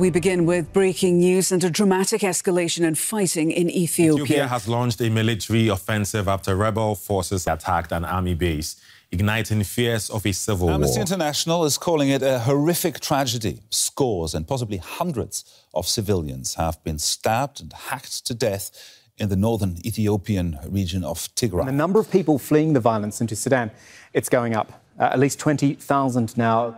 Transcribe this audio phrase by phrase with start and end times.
[0.00, 4.24] We begin with breaking news and a dramatic escalation in fighting in Ethiopia.
[4.24, 8.76] Ethiopia has launched a military offensive after rebel forces attacked an army base,
[9.12, 11.00] igniting fears of a civil Amnesty war.
[11.00, 13.60] Amnesty International is calling it a horrific tragedy.
[13.68, 15.44] Scores and possibly hundreds
[15.74, 18.70] of civilians have been stabbed and hacked to death
[19.18, 21.66] in the northern Ethiopian region of Tigray.
[21.66, 23.70] The number of people fleeing the violence into Sudan,
[24.14, 24.82] it's going up.
[24.98, 26.74] Uh, at least 20,000 now.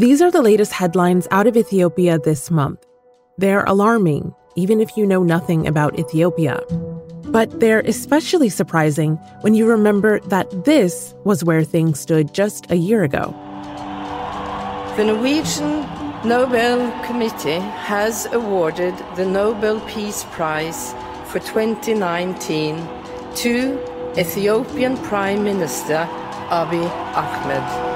[0.00, 2.86] These are the latest headlines out of Ethiopia this month.
[3.36, 6.62] They're alarming, even if you know nothing about Ethiopia.
[7.26, 12.76] But they're especially surprising when you remember that this was where things stood just a
[12.76, 13.34] year ago.
[14.96, 15.84] The Norwegian
[16.26, 20.94] Nobel Committee has awarded the Nobel Peace Prize
[21.26, 22.88] for 2019
[23.34, 23.78] to
[24.16, 26.08] Ethiopian Prime Minister
[26.48, 27.89] Abiy Ahmed.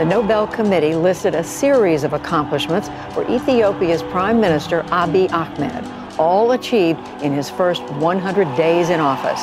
[0.00, 5.84] The Nobel Committee listed a series of accomplishments for Ethiopia's Prime Minister Abiy Ahmed,
[6.18, 9.42] all achieved in his first 100 days in office.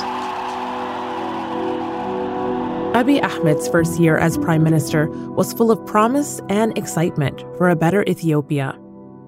[2.98, 7.76] Abiy Ahmed's first year as prime minister was full of promise and excitement for a
[7.76, 8.76] better Ethiopia.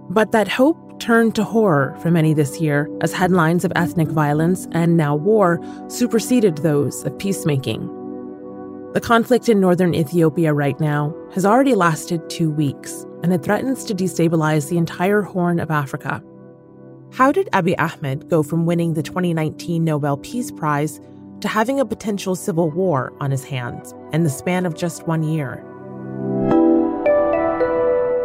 [0.10, 4.68] But that hope turned to horror for many this year as headlines of ethnic violence
[4.72, 7.99] and now war superseded those of peacemaking.
[8.94, 13.84] The conflict in northern Ethiopia right now has already lasted two weeks, and it threatens
[13.84, 16.24] to destabilize the entire Horn of Africa.
[17.14, 21.00] How did Abiy Ahmed go from winning the 2019 Nobel Peace Prize
[21.42, 25.22] to having a potential civil war on his hands in the span of just one
[25.22, 25.64] year?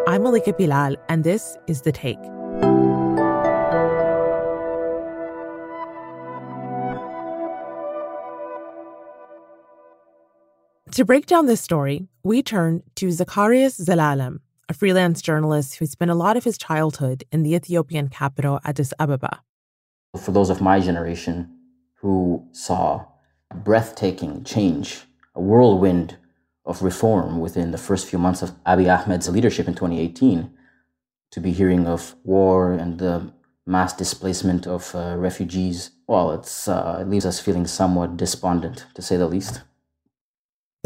[0.09, 2.34] I'm Malika Bilal, and this is The Take.
[10.95, 16.13] To break down this story, we turn to Zecharias Zelalem, a freelance journalist who spent
[16.13, 19.41] a lot of his childhood in the Ethiopian capital, Addis Ababa.
[20.17, 21.53] For those of my generation
[21.95, 23.07] who saw
[23.53, 25.01] breathtaking change,
[25.35, 26.17] a whirlwind
[26.65, 30.49] of reform within the first few months of Abiy Ahmed's leadership in 2018,
[31.33, 33.33] to be hearing of war and the
[33.67, 39.03] mass displacement of uh, refugees, well, it's, uh, it leaves us feeling somewhat despondent, to
[39.03, 39.63] say the least.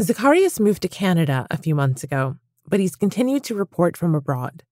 [0.01, 4.63] Zecharias moved to Canada a few months ago, but he's continued to report from abroad.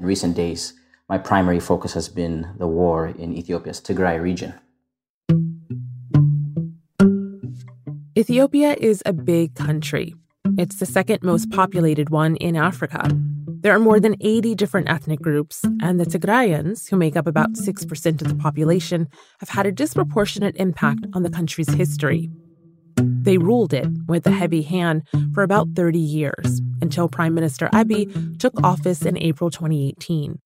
[0.00, 0.74] In recent days,
[1.08, 4.54] my primary focus has been the war in Ethiopia's Tigray region.
[8.18, 10.16] Ethiopia is a big country.
[10.58, 13.08] It's the second most populated one in Africa.
[13.60, 17.52] There are more than 80 different ethnic groups, and the Tigrayans, who make up about
[17.52, 19.06] 6% of the population,
[19.38, 22.28] have had a disproportionate impact on the country's history.
[23.28, 25.02] They ruled it with a heavy hand
[25.34, 30.38] for about 30 years until Prime Minister Abiy took office in April 2018.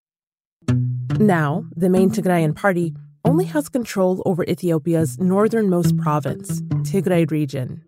[1.17, 7.81] Now, the main Tigrayan party only has control over Ethiopia's northernmost province, Tigray region.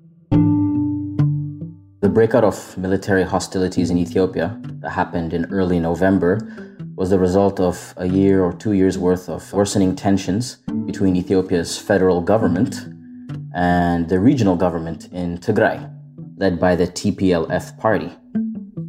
[2.00, 6.40] The breakout of military hostilities in Ethiopia that happened in early November
[6.96, 11.78] was the result of a year or two years worth of worsening tensions between Ethiopia's
[11.78, 12.95] federal government
[13.56, 15.90] and the regional government in Tigray,
[16.38, 18.12] led by the TPLF party.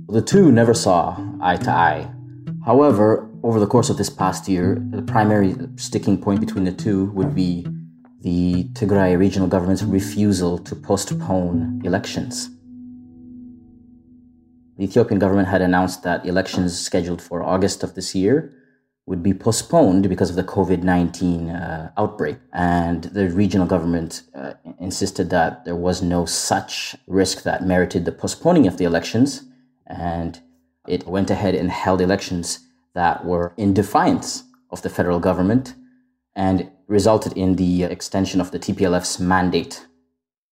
[0.08, 2.10] The two never saw eye to eye.
[2.64, 7.06] However, over the course of this past year, the primary sticking point between the two
[7.12, 7.64] would be
[8.22, 12.50] the Tigray regional government's refusal to postpone elections.
[14.78, 18.52] The Ethiopian government had announced that elections scheduled for August of this year
[19.06, 22.36] would be postponed because of the COVID 19 uh, outbreak.
[22.52, 28.12] And the regional government uh, insisted that there was no such risk that merited the
[28.12, 29.44] postponing of the elections.
[29.86, 30.40] And
[30.88, 32.60] it went ahead and held elections
[32.94, 35.74] that were in defiance of the federal government
[36.34, 39.86] and resulted in the extension of the TPLF's mandate.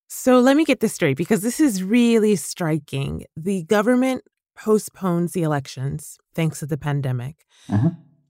[0.09, 3.25] So let me get this straight because this is really striking.
[3.37, 4.23] The government
[4.57, 7.45] postpones the elections thanks to the pandemic.
[7.69, 7.89] Mm-hmm.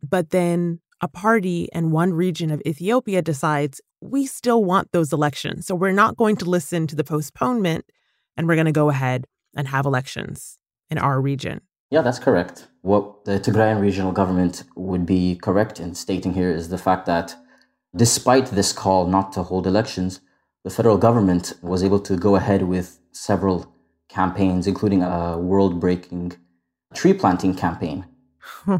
[0.08, 5.66] But then a party in one region of Ethiopia decides we still want those elections.
[5.66, 7.84] So we're not going to listen to the postponement
[8.36, 10.58] and we're going to go ahead and have elections
[10.90, 11.60] in our region.
[11.90, 12.66] Yeah, that's correct.
[12.82, 17.34] What the Tigrayan regional government would be correct in stating here is the fact that
[17.94, 20.20] despite this call not to hold elections,
[20.64, 23.72] the federal government was able to go ahead with several
[24.08, 26.32] campaigns, including a world breaking
[26.94, 28.06] tree planting campaign,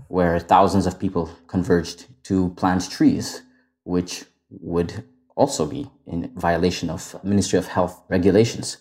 [0.08, 3.42] where thousands of people converged to plant trees,
[3.84, 5.04] which would
[5.36, 8.78] also be in violation of Ministry of Health regulations.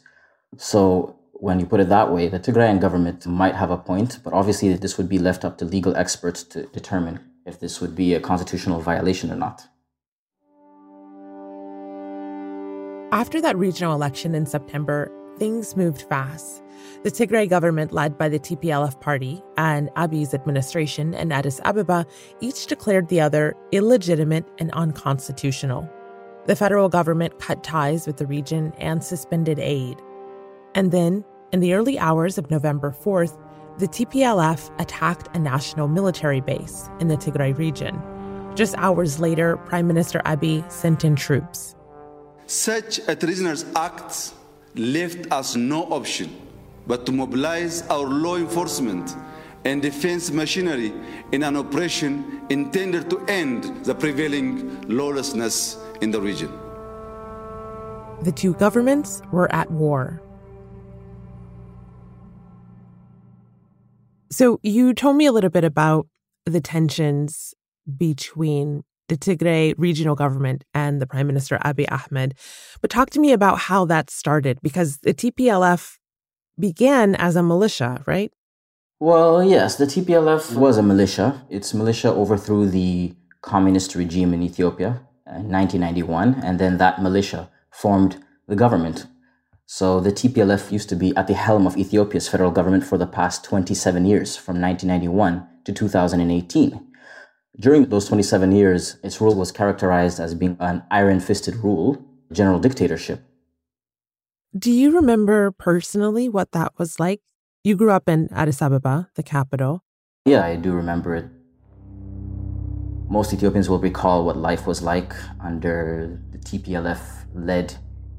[0.58, 4.34] So when you put it that way, the Tigrayan government might have a point, but
[4.34, 8.14] obviously this would be left up to legal experts to determine if this would be
[8.14, 9.68] a constitutional violation or not.
[13.12, 16.64] After that regional election in September, things moved fast.
[17.04, 22.06] The Tigray government, led by the TPLF party, and Abiy's administration in Addis Ababa
[22.40, 25.90] each declared the other illegitimate and unconstitutional.
[26.46, 30.02] The federal government cut ties with the region and suspended aid.
[30.76, 33.38] And then, in the early hours of November 4th,
[33.80, 38.02] the TPLF attacked a national military base in the Tigray region.
[38.56, 41.76] Just hours later, Prime Minister Abiy sent in troops.
[42.46, 44.34] Such a treasonous act
[44.76, 46.30] left us no option
[46.88, 49.16] but to mobilize our law enforcement
[49.66, 50.94] and defense machinery
[51.32, 56.52] in an operation intended to end the prevailing lawlessness in the region.
[58.24, 60.22] The two governments were at war.
[64.32, 66.08] So, you told me a little bit about
[66.46, 67.54] the tensions
[67.98, 72.34] between the Tigray regional government and the Prime Minister Abiy Ahmed.
[72.82, 75.98] But talk to me about how that started because the TPLF
[76.60, 78.32] began as a militia, right?
[79.00, 81.46] Well, yes, the TPLF was a militia.
[81.50, 88.24] Its militia overthrew the communist regime in Ethiopia in 1991, and then that militia formed
[88.48, 89.08] the government.
[89.66, 93.08] So the TPLF used to be at the helm of Ethiopia's federal government for the
[93.08, 96.93] past 27 years, from 1991 to 2018.
[97.60, 102.58] During those 27 years, its rule was characterized as being an iron fisted rule, general
[102.58, 103.22] dictatorship.
[104.58, 107.22] Do you remember personally what that was like?
[107.64, 109.84] You grew up in Addis Ababa, the capital.
[110.26, 111.26] Yeah, I do remember it.
[113.08, 117.76] Most Ethiopians will recall what life was like under the TPLF led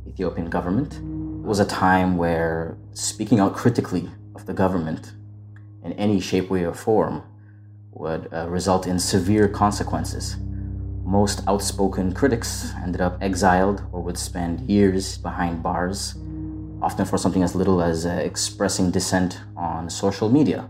[0.07, 0.95] Ethiopian government.
[0.95, 5.13] It was a time where speaking out critically of the government
[5.83, 7.25] in any shape, way, or form
[7.95, 10.37] would uh, result in severe consequences.
[11.05, 16.15] Most outspoken critics ended up exiled or would spend years behind bars,
[16.83, 20.69] often for something as little as uh, expressing dissent on social media.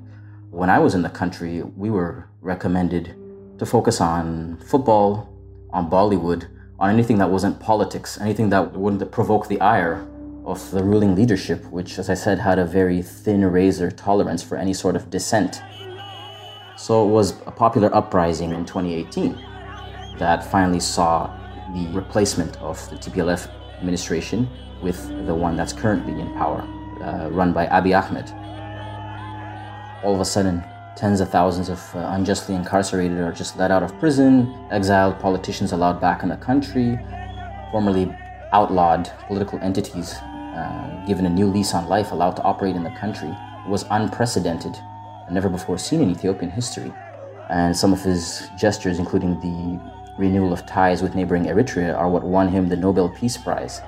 [0.50, 3.17] When I was in the country, we were recommended
[3.59, 5.32] to focus on football,
[5.70, 6.49] on Bollywood,
[6.79, 10.06] on anything that wasn't politics, anything that wouldn't provoke the ire
[10.44, 14.56] of the ruling leadership, which, as I said, had a very thin razor tolerance for
[14.56, 15.62] any sort of dissent.
[16.76, 19.38] So it was a popular uprising in 2018
[20.19, 21.26] that finally saw
[21.73, 23.49] the replacement of the TPLF
[23.79, 24.49] administration
[24.82, 26.61] with the one that's currently in power,
[27.03, 28.31] uh, run by Abiy Ahmed.
[30.05, 30.62] All of a sudden,
[30.97, 35.73] tens of thousands of uh, unjustly incarcerated are just let out of prison, exiled politicians
[35.73, 36.99] allowed back in the country,
[37.70, 38.15] formerly
[38.53, 42.91] outlawed political entities uh, given a new lease on life allowed to operate in the
[42.91, 43.35] country.
[43.67, 44.77] Was unprecedented
[45.31, 46.93] never before seen in Ethiopian history.
[47.50, 49.81] And some of his gestures, including the
[50.19, 53.81] renewal of ties with neighboring Eritrea, are what won him the Nobel Peace Prize.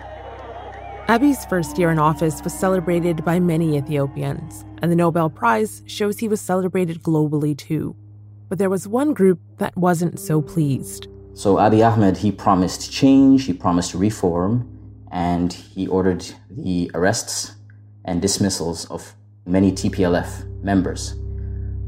[1.08, 6.18] Abiy's first year in office was celebrated by many Ethiopians, and the Nobel Prize shows
[6.18, 7.94] he was celebrated globally too.
[8.48, 11.06] But there was one group that wasn't so pleased.
[11.34, 14.68] So Abiy Ahmed, he promised change, he promised reform,
[15.12, 17.54] and he ordered the arrests
[18.04, 19.14] and dismissals of
[19.46, 21.14] many TPLF members.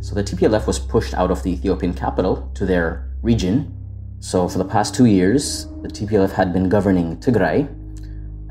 [0.01, 3.75] So the TPLF was pushed out of the Ethiopian capital to their region.
[4.21, 7.69] So for the past two years, the TPLF had been governing Tigray.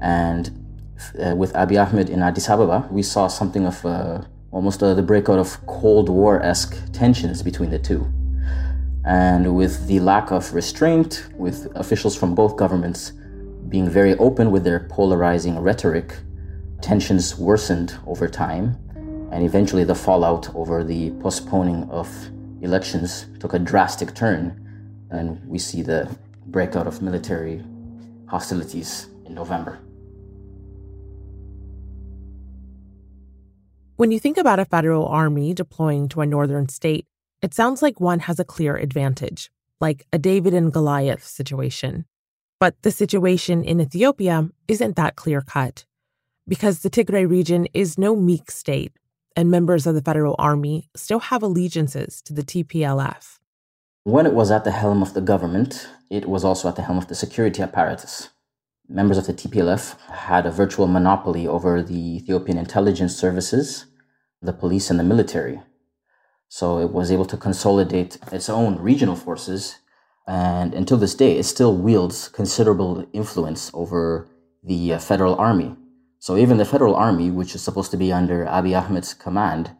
[0.01, 0.50] And
[1.19, 5.01] uh, with Abiy Ahmed in Addis Ababa, we saw something of uh, almost uh, the
[5.01, 8.12] breakout of Cold War esque tensions between the two.
[9.05, 13.13] And with the lack of restraint, with officials from both governments
[13.69, 16.17] being very open with their polarizing rhetoric,
[16.81, 18.77] tensions worsened over time
[19.31, 22.10] and eventually the fallout over the postponing of
[22.62, 24.63] elections took a drastic turn,
[25.12, 26.10] and we see the
[26.48, 27.63] breakout of military
[28.27, 29.79] hostilities in November.
[33.96, 37.05] When you think about a federal army deploying to a northern state,
[37.41, 39.50] it sounds like one has a clear advantage,
[39.81, 42.05] like a David and Goliath situation.
[42.60, 45.86] But the situation in Ethiopia isn't that clear cut,
[46.48, 48.93] because the Tigray region is no meek state
[49.38, 53.38] and members of the federal army still have allegiances to the TPLF.
[54.03, 56.98] When it was at the helm of the government, it was also at the helm
[56.98, 58.29] of the security apparatus.
[58.89, 63.86] Members of the TPLF had a virtual monopoly over the Ethiopian intelligence services,
[64.41, 65.62] the police, and the military.
[66.50, 69.77] So it was able to consolidate its own regional forces,
[70.25, 74.27] and until this day, it still wields considerable influence over
[74.63, 75.75] the uh, federal army
[76.19, 79.71] So even the federal army, which is supposed to be under Abiy Ahmed's command,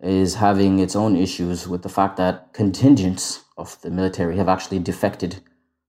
[0.00, 4.78] is having its own issues with the fact that contingents of the military have actually
[4.78, 5.40] defected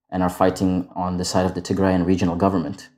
[0.10, 2.90] and are fighting on the side of the Tigrayan regional government.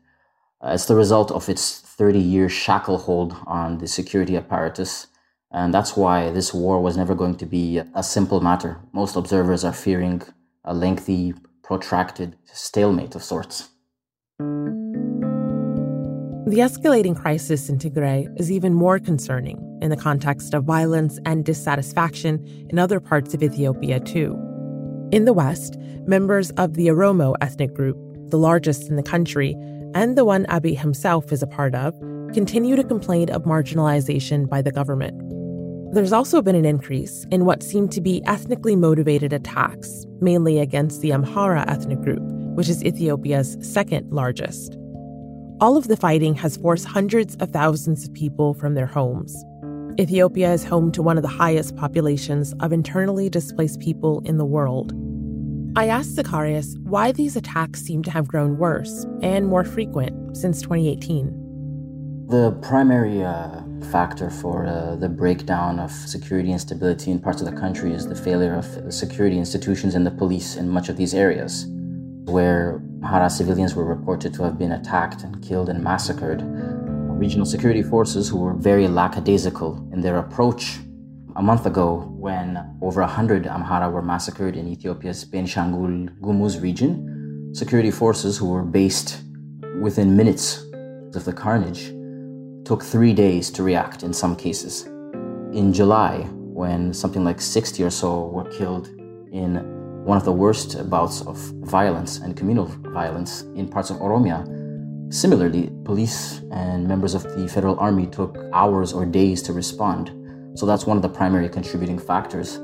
[0.61, 5.07] Uh, it's the result of its 30 year shackle hold on the security apparatus.
[5.51, 8.81] And that's why this war was never going to be a simple matter.
[8.91, 10.21] Most observers are fearing
[10.65, 11.33] a lengthy,
[11.63, 13.69] protracted stalemate of sorts.
[16.47, 21.43] The escalating crisis in Tigray is even more concerning in the context of violence and
[21.43, 24.37] dissatisfaction in other parts of Ethiopia, too.
[25.11, 25.75] In the West,
[26.05, 27.97] members of the Oromo ethnic group,
[28.29, 29.55] the largest in the country,
[29.95, 31.99] and the one Abiy himself is a part of,
[32.31, 35.19] continue to complain of marginalization by the government.
[35.95, 41.01] There's also been an increase in what seem to be ethnically motivated attacks, mainly against
[41.01, 42.21] the Amhara ethnic group,
[42.53, 44.77] which is Ethiopia's second largest.
[45.61, 49.33] All of the fighting has forced hundreds of thousands of people from their homes.
[49.97, 54.43] Ethiopia is home to one of the highest populations of internally displaced people in the
[54.43, 54.91] world.
[55.77, 60.61] I asked Zecharias why these attacks seem to have grown worse and more frequent since
[60.61, 62.27] 2018.
[62.27, 67.49] The primary uh, factor for uh, the breakdown of security and stability in parts of
[67.49, 71.13] the country is the failure of security institutions and the police in much of these
[71.13, 71.65] areas,
[72.25, 76.41] where Amhara civilians were reported to have been attacked and killed and massacred.
[76.43, 80.79] Regional security forces, who were very lackadaisical in their approach,
[81.35, 87.91] a month ago, when over 100 Amhara were massacred in Ethiopia's Benishangul Gumuz region, security
[87.91, 89.21] forces who were based
[89.81, 90.63] within minutes
[91.13, 91.93] of the carnage
[92.65, 94.85] took three days to react in some cases.
[95.53, 98.87] In July, when something like 60 or so were killed
[99.31, 99.74] in
[100.05, 101.35] one of the worst bouts of
[101.65, 104.45] violence and communal violence in parts of Oromia.
[105.11, 110.11] Similarly, police and members of the federal army took hours or days to respond.
[110.53, 112.55] So that's one of the primary contributing factors.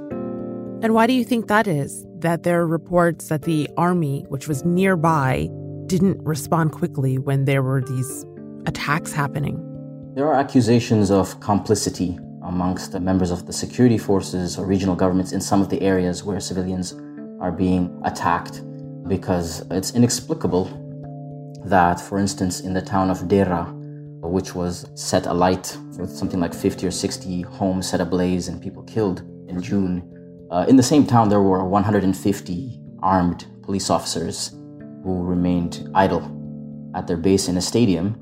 [0.84, 2.06] And why do you think that is?
[2.20, 5.50] That there are reports that the army, which was nearby,
[5.88, 8.26] didn't respond quickly when there were these
[8.68, 9.58] attacks happening?
[10.14, 15.32] There are accusations of complicity amongst the members of the security forces or regional governments
[15.32, 16.94] in some of the areas where civilians
[17.42, 18.62] are being attacked
[19.08, 20.66] because it's inexplicable
[21.66, 23.66] that, for instance, in the town of Dera,
[24.22, 28.84] which was set alight with something like 50 or 60 homes set ablaze and people
[28.84, 30.08] killed in June,
[30.52, 34.50] uh, in the same town there were 150 armed police officers
[35.04, 36.38] who remained idle
[36.96, 38.16] at their base in a stadium,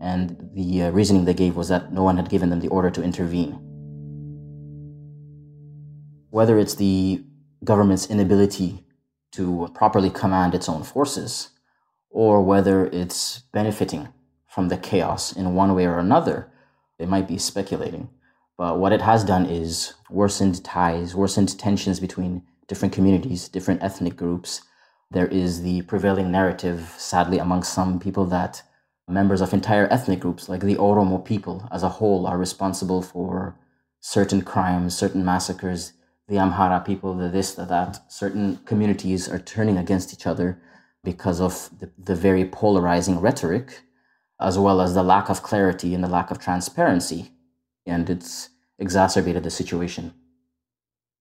[0.00, 2.90] and the uh, reasoning they gave was that no one had given them the order
[2.90, 3.52] to intervene.
[6.30, 7.24] Whether it's the
[7.64, 8.84] government's inability
[9.32, 11.50] to properly command its own forces,
[12.10, 14.08] or whether it's benefiting
[14.46, 16.48] from the chaos in one way or another.
[16.98, 18.08] They might be speculating.
[18.56, 24.16] But what it has done is worsened ties, worsened tensions between different communities, different ethnic
[24.16, 24.62] groups.
[25.10, 28.62] There is the prevailing narrative, sadly, among some people, that
[29.08, 33.58] members of entire ethnic groups, like the Oromo people as a whole, are responsible for
[34.00, 35.94] certain crimes, certain massacres,
[36.28, 38.10] the Amhara people, the this, the that.
[38.10, 40.60] Certain communities are turning against each other
[41.02, 43.82] because of the, the very polarizing rhetoric,
[44.40, 47.30] as well as the lack of clarity and the lack of transparency.
[47.86, 50.14] And it's exacerbated the situation.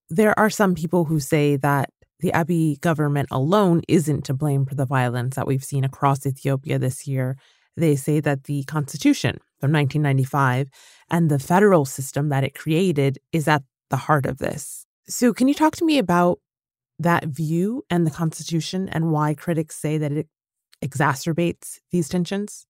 [0.10, 4.76] There are some people who say that the Abiy government alone isn't to blame for
[4.76, 7.36] the violence that we've seen across Ethiopia this year.
[7.76, 10.70] They say that the constitution from 1995
[11.10, 14.86] and the federal system that it created is at the heart of this.
[15.08, 16.40] So, can you talk to me about
[16.98, 20.28] that view and the Constitution and why critics say that it
[20.82, 22.66] exacerbates these tensions?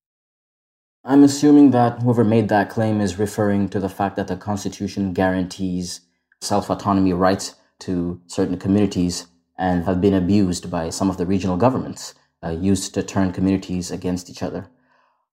[1.05, 5.13] I'm assuming that whoever made that claim is referring to the fact that the Constitution
[5.13, 6.01] guarantees
[6.41, 11.57] self autonomy rights to certain communities and have been abused by some of the regional
[11.57, 14.67] governments, uh, used to turn communities against each other.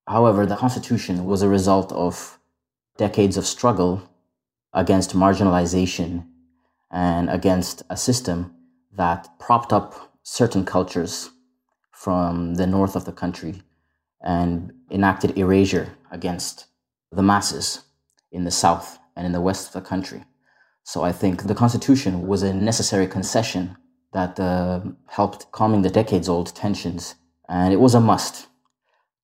[0.07, 2.39] However, the Constitution was a result of
[2.99, 4.03] decades of struggle
[4.75, 6.27] against marginalization
[6.91, 8.55] and against a system
[8.93, 11.31] that propped up certain cultures
[11.93, 13.63] from the north of the country
[14.23, 16.67] and enacted erasure against
[17.13, 17.85] the masses
[18.33, 20.25] in the south and in the west of the country.
[20.83, 23.77] So I think the Constitution was a necessary concession
[24.13, 27.15] that uh, helped calming the decades old tensions,
[27.49, 28.49] and it was a must.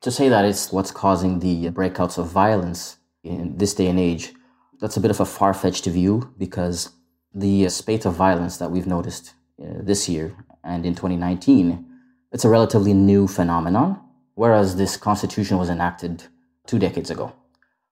[0.03, 4.33] To say that it's what's causing the breakouts of violence in this day and age,
[4.81, 6.91] that's a bit of a far fetched view because
[7.37, 11.85] the spate of violence that we've noticed uh, this year and in 2019,
[12.33, 14.01] it's a relatively new phenomenon.
[14.35, 16.25] Whereas this constitution was enacted
[16.67, 17.33] two decades ago.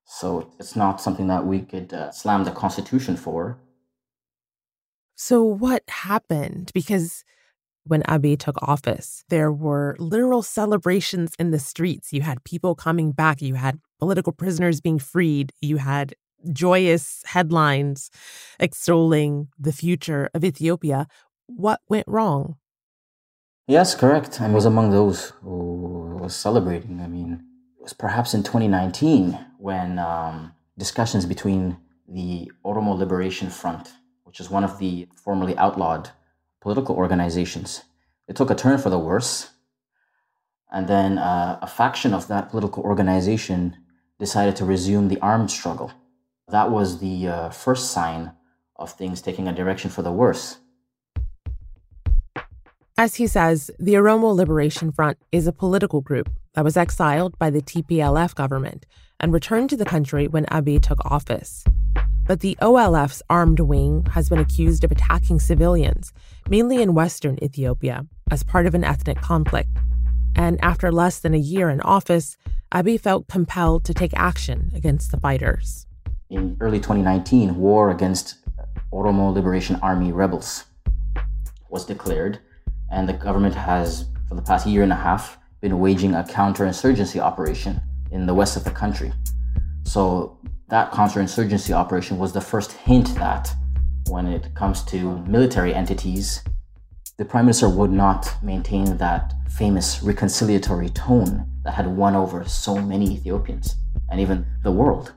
[0.05, 3.59] So it's not something that we could uh, slam the Constitution for.
[5.15, 6.71] So, what happened?
[6.75, 7.25] Because
[7.85, 12.13] when Abiy took office, there were literal celebrations in the streets.
[12.13, 16.15] You had people coming back, you had political prisoners being freed, you had
[16.53, 18.11] joyous headlines
[18.59, 21.07] extolling the future of Ethiopia.
[21.47, 22.57] What went wrong?
[23.67, 24.41] Yes, correct.
[24.41, 27.01] I was among those who was celebrating.
[27.01, 27.45] I mean,
[27.79, 33.93] it was perhaps in 2019 when um, discussions between the Oromo Liberation Front,
[34.25, 36.11] which is one of the formerly outlawed
[36.61, 37.85] political organizations,
[38.29, 39.51] it took a turn for the worse.
[40.71, 43.77] And then uh, a faction of that political organization
[44.19, 45.93] decided to resume the armed struggle.
[46.49, 48.33] That was the uh, first sign
[48.77, 50.59] of things taking a direction for the worse.
[52.97, 57.51] As he says, the Oromo Liberation Front is a political group that was exiled by
[57.51, 58.87] the TPLF government
[59.19, 61.65] and returned to the country when Abiy took office.
[62.27, 66.13] But the OLF's armed wing has been accused of attacking civilians,
[66.49, 69.71] mainly in western Ethiopia, as part of an ethnic conflict.
[70.37, 72.37] And after less than a year in office,
[72.73, 75.87] Abiy felt compelled to take action against the fighters.
[76.31, 78.37] In early 2019, war against
[78.91, 80.65] Oromo Liberation Army rebels
[81.69, 82.39] was declared
[82.91, 87.21] and the government has, for the past year and a half, been waging a counterinsurgency
[87.21, 89.13] operation in the west of the country.
[89.85, 90.39] So
[90.69, 93.55] that counterinsurgency operation was the first hint that
[94.09, 96.43] when it comes to military entities,
[97.19, 102.81] the prime minister would not maintain that famous reconciliatory tone that had won over so
[102.81, 103.77] many Ethiopians
[104.09, 105.13] and even the world.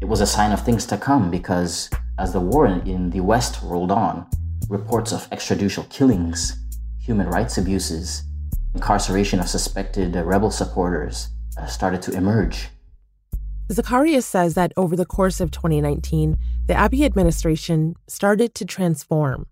[0.00, 3.60] It was a sign of things to come because as the war in the West
[3.62, 4.26] rolled on,
[4.68, 6.56] reports of extrajudicial killings
[6.98, 8.22] human rights abuses,
[8.74, 11.28] incarceration of suspected rebel supporters
[11.58, 12.68] uh, started to emerge.
[13.68, 19.46] Zecharias says that over the course of 2019, the Abiy administration started to transform.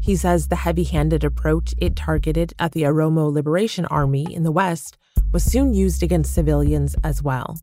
[0.00, 4.52] He says the heavy handed approach it targeted at the Oromo Liberation Army in the
[4.52, 4.96] West
[5.32, 7.58] was soon used against civilians as well.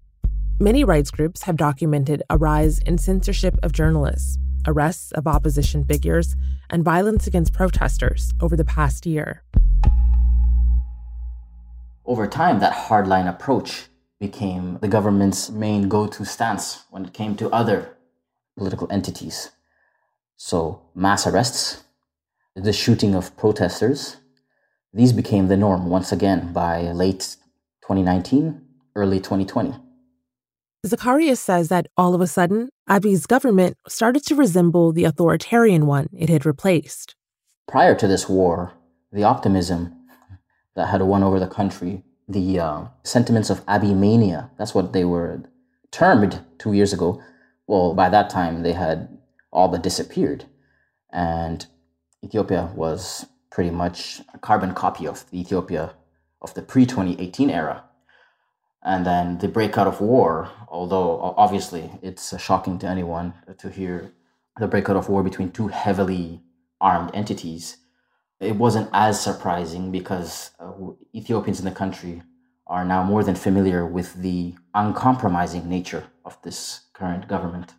[0.61, 6.35] Many rights groups have documented a rise in censorship of journalists, arrests of opposition figures,
[6.69, 9.41] and violence against protesters over the past year.
[12.05, 13.87] Over time, that hardline approach
[14.19, 17.97] became the government's main go to stance when it came to other
[18.55, 19.49] political entities.
[20.37, 21.83] So, mass arrests,
[22.55, 24.17] the shooting of protesters,
[24.93, 27.35] these became the norm once again by late
[27.81, 28.61] 2019,
[28.95, 29.73] early 2020.
[30.85, 36.07] Zecharias says that all of a sudden, Abiy's government started to resemble the authoritarian one
[36.17, 37.15] it had replaced.
[37.67, 38.73] Prior to this war,
[39.11, 39.95] the optimism
[40.75, 45.05] that had won over the country, the uh, sentiments of Abiy mania, that's what they
[45.05, 45.43] were
[45.91, 47.21] termed two years ago.
[47.67, 49.19] Well, by that time, they had
[49.51, 50.45] all but disappeared.
[51.13, 51.63] And
[52.23, 55.93] Ethiopia was pretty much a carbon copy of the Ethiopia
[56.41, 57.83] of the pre 2018 era.
[58.83, 64.11] And then the breakout of war, although obviously it's shocking to anyone to hear
[64.59, 66.41] the breakout of war between two heavily
[66.79, 67.77] armed entities,
[68.39, 70.71] it wasn't as surprising because uh,
[71.13, 72.23] Ethiopians in the country
[72.65, 77.75] are now more than familiar with the uncompromising nature of this current government.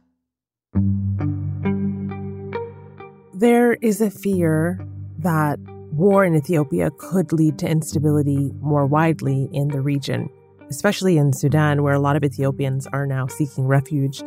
[3.34, 4.86] There is a fear
[5.18, 5.58] that
[5.92, 10.30] war in Ethiopia could lead to instability more widely in the region
[10.72, 14.22] especially in Sudan, where a lot of Ethiopians are now seeking refuge.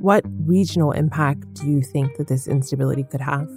[0.00, 3.48] What regional impact do you think that this instability could have?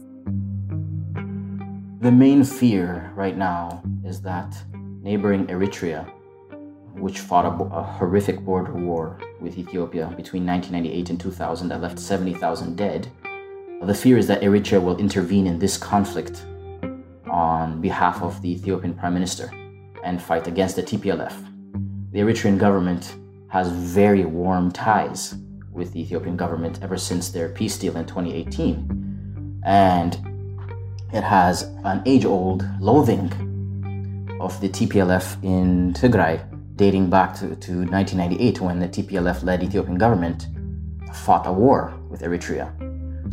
[2.00, 4.56] The main fear right now is that
[5.04, 6.10] neighboring Eritrea,
[6.94, 12.00] which fought a, a, horrific border war with Ethiopia between 1998 and 2000 that left
[12.00, 13.10] 70,000 dead,
[13.82, 16.46] the fear is that Eritrea will intervene in this conflict
[17.30, 19.52] on behalf of the Ethiopian prime minister
[20.06, 21.51] and fight against the TPLF
[22.12, 23.16] the Eritrean government
[23.48, 25.36] has very warm ties
[25.72, 29.62] with the Ethiopian government ever since their peace deal in 2018.
[29.66, 30.18] And
[31.14, 33.32] it has an age old loathing
[34.42, 36.46] of the TPLF in Tigray
[36.76, 40.48] dating back to, to 1998 when the TPLF led Ethiopian government
[41.14, 42.74] fought a war with Eritrea.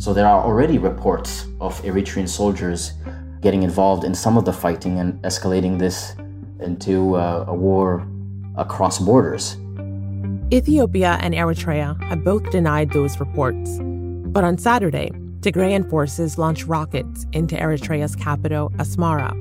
[0.01, 2.93] So there are already reports of Eritrean soldiers
[3.41, 6.15] getting involved in some of the fighting and escalating this
[6.59, 8.07] into uh, a war
[8.55, 9.57] across borders.
[10.51, 13.79] Ethiopia and Eritrea have both denied those reports.
[13.81, 19.31] But on Saturday, Tigrayan forces launched rockets into Eritrea's capital, Asmara,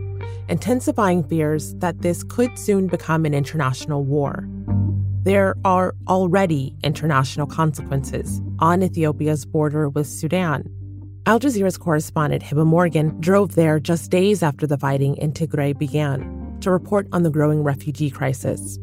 [0.48, 4.46] intensifying fears that this could soon become an international war.
[5.22, 10.70] There are already international consequences on Ethiopia's border with Sudan.
[11.26, 16.56] Al Jazeera's correspondent Hiba Morgan drove there just days after the fighting in Tigray began
[16.60, 18.78] to report on the growing refugee crisis.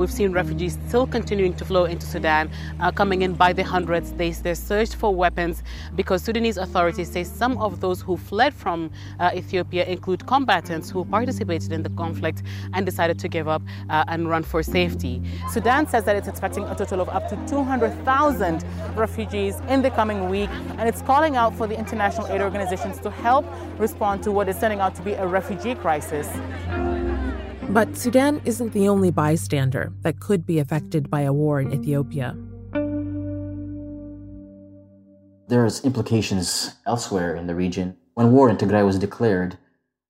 [0.00, 4.12] We've seen refugees still continuing to flow into Sudan, uh, coming in by the hundreds.
[4.12, 5.62] They, they searched for weapons
[5.94, 11.04] because Sudanese authorities say some of those who fled from uh, Ethiopia include combatants who
[11.04, 13.60] participated in the conflict and decided to give up
[13.90, 15.20] uh, and run for safety.
[15.50, 18.64] Sudan says that it's expecting a total of up to 200,000
[18.96, 23.10] refugees in the coming week, and it's calling out for the international aid organizations to
[23.10, 23.44] help
[23.76, 26.26] respond to what is turning out to be a refugee crisis.
[27.72, 32.36] But Sudan isn't the only bystander that could be affected by a war in Ethiopia.
[35.46, 37.96] There's implications elsewhere in the region.
[38.14, 39.56] When war in Tigray was declared,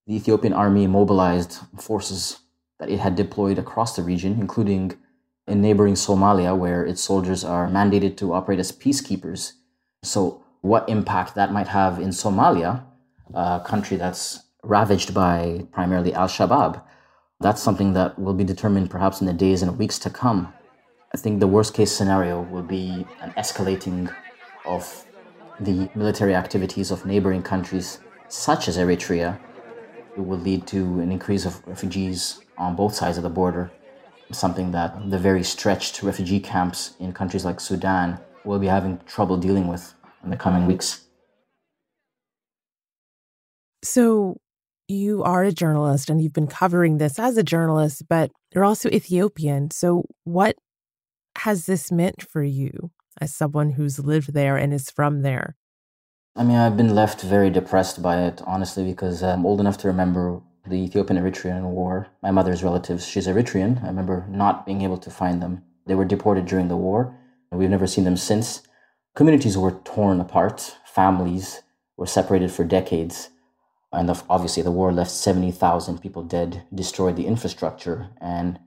[0.07, 2.38] the Ethiopian army mobilized forces
[2.79, 4.96] that it had deployed across the region, including
[5.46, 9.53] in neighboring Somalia, where its soldiers are mandated to operate as peacekeepers.
[10.03, 12.85] So, what impact that might have in Somalia,
[13.35, 16.83] a country that's ravaged by primarily Al Shabaab,
[17.40, 20.53] that's something that will be determined perhaps in the days and weeks to come.
[21.14, 24.14] I think the worst case scenario will be an escalating
[24.66, 25.07] of
[25.59, 29.38] the military activities of neighboring countries, such as Eritrea.
[30.16, 33.70] It will lead to an increase of refugees on both sides of the border,
[34.33, 39.37] something that the very stretched refugee camps in countries like Sudan will be having trouble
[39.37, 41.07] dealing with in the coming weeks.
[43.83, 44.37] So,
[44.90, 48.88] you are a journalist and you've been covering this as a journalist, but you're also
[48.88, 49.70] Ethiopian.
[49.70, 50.57] So, what
[51.38, 55.57] has this meant for you as someone who's lived there and is from there?
[56.37, 59.88] I mean, I've been left very depressed by it, honestly, because I'm old enough to
[59.88, 62.09] remember the Ethiopian Eritrean War.
[62.22, 63.83] My mother's relatives, she's Eritrean.
[63.83, 65.62] I remember not being able to find them.
[65.87, 67.16] They were deported during the war.
[67.50, 68.62] We've never seen them since.
[69.16, 71.62] Communities were torn apart, families
[71.96, 73.31] were separated for decades.
[73.92, 78.59] And obviously, the war left 70,000 people dead, destroyed the infrastructure, and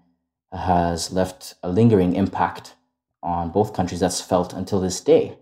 [0.52, 2.76] has left a lingering impact
[3.22, 5.38] on both countries that's felt until this day.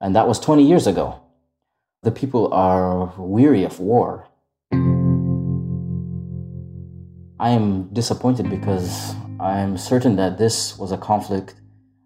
[0.00, 1.20] And that was 20 years ago.
[2.02, 4.28] The people are weary of war.
[7.40, 11.54] I am disappointed because I'm certain that this was a conflict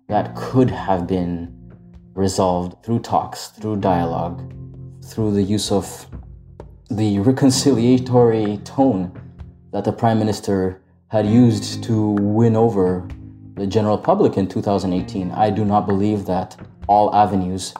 [0.08, 1.52] that could have been
[2.14, 4.54] resolved through talks, through dialogue,
[5.04, 6.06] through the use of
[6.90, 9.10] the reconciliatory tone
[9.72, 13.08] that the prime minister had used to win over
[13.54, 15.30] the general public in 2018.
[15.30, 17.72] I do not believe that all avenues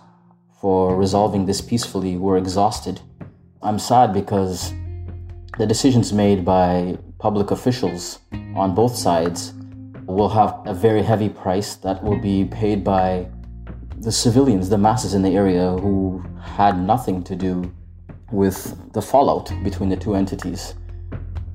[0.59, 3.01] for resolving this peacefully were exhausted.
[3.63, 4.73] I'm sad because
[5.59, 8.21] the decisions made by public officials
[8.57, 9.53] on both sides
[10.07, 13.29] will have a very heavy price that will be paid by
[13.99, 17.71] the civilians, the masses in the area who had nothing to do
[18.35, 20.75] with the fallout between the two entities.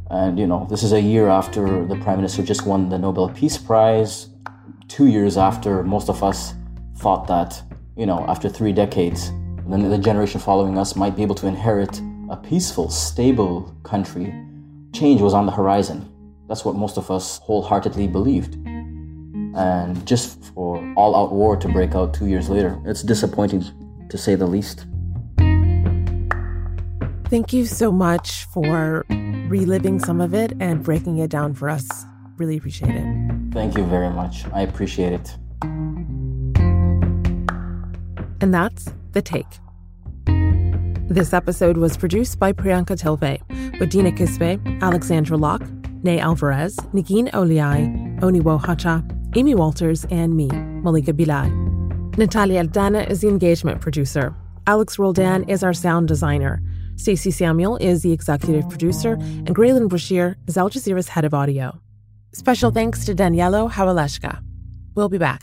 [0.09, 3.29] And, you know, this is a year after the Prime Minister just won the Nobel
[3.29, 4.29] Peace Prize,
[4.87, 6.53] two years after most of us
[6.97, 7.61] thought that,
[7.95, 9.31] you know, after three decades,
[9.67, 14.33] then the generation following us might be able to inherit a peaceful, stable country.
[14.93, 16.11] Change was on the horizon.
[16.47, 18.55] That's what most of us wholeheartedly believed.
[19.55, 23.63] And just for all out war to break out two years later, it's disappointing
[24.09, 24.87] to say the least.
[27.29, 31.87] Thank you so much for reliving some of it and breaking it down for us.
[32.37, 33.05] Really appreciate it.
[33.53, 34.45] Thank you very much.
[34.51, 35.37] I appreciate it.
[38.41, 39.45] And that's The Take.
[41.07, 43.39] This episode was produced by Priyanka Tilve,
[43.79, 45.67] with Dina Kesbeh, Alexandra Locke,
[46.01, 49.03] Ney Alvarez, Negin Owliaei, Oniwo Hacha,
[49.35, 51.49] Amy Walters, and me, Malika Bilal.
[52.17, 54.33] Natalia Aldana is the engagement producer.
[54.65, 56.61] Alex Roldan is our sound designer.
[56.99, 61.79] Stacey Samuel is the executive producer, and Graelyn Brashear is Al Jazeera's head of audio.
[62.33, 64.43] Special thanks to Danielo Hawaleshka.
[64.95, 65.41] We'll be back.